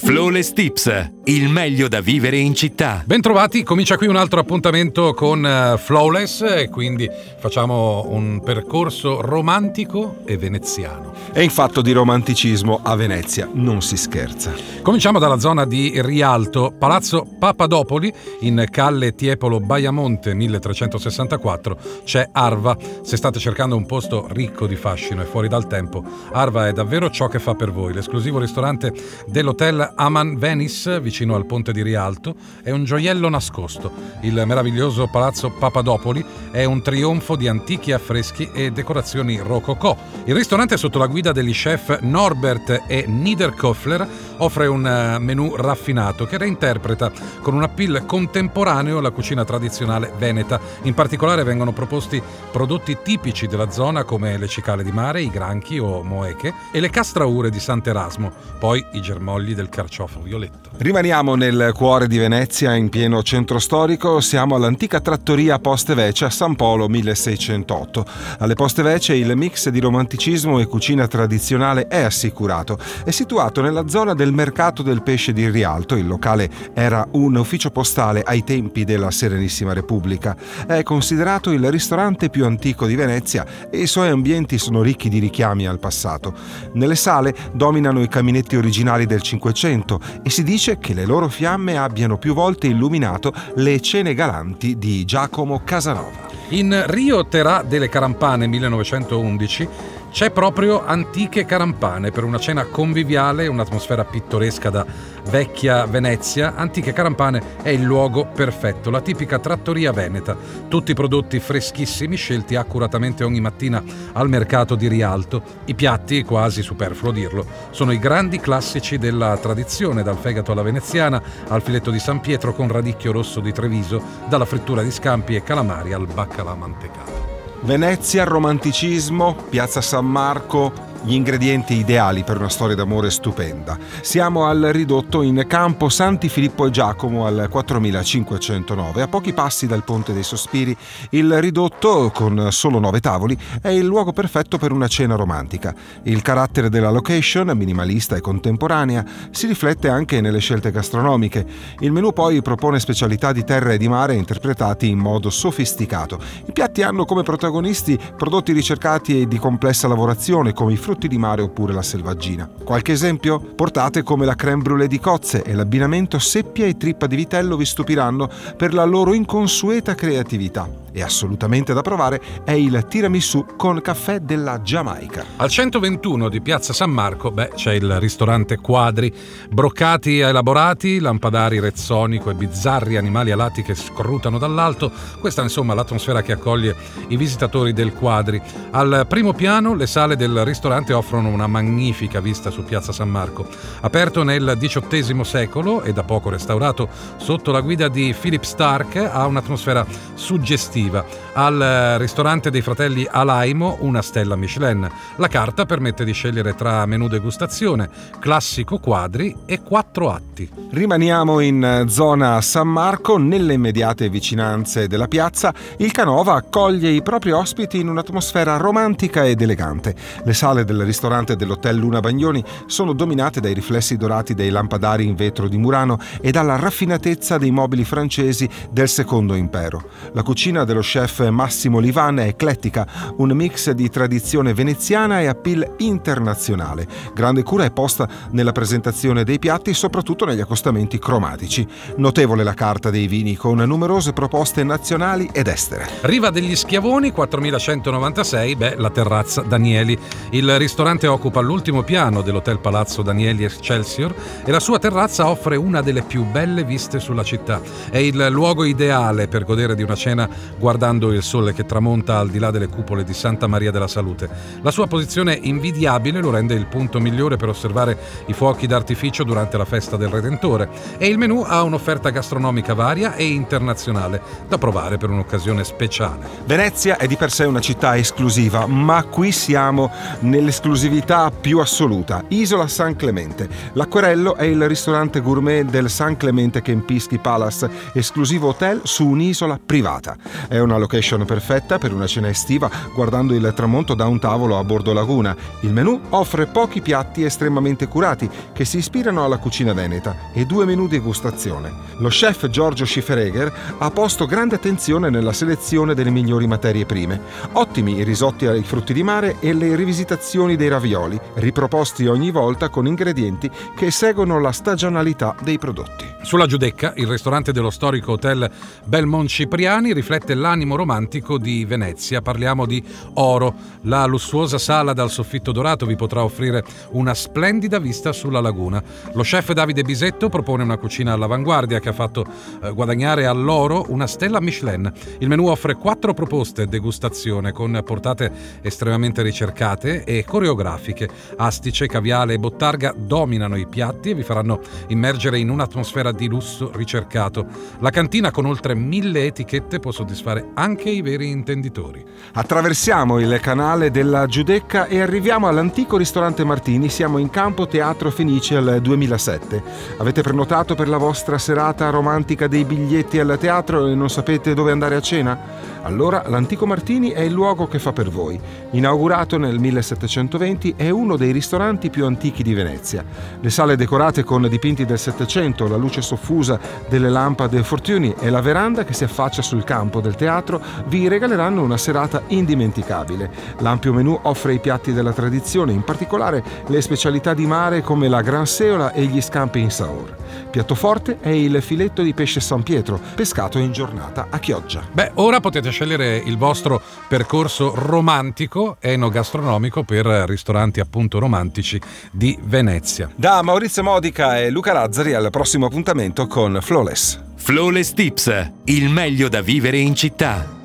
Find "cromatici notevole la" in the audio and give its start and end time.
240.98-242.52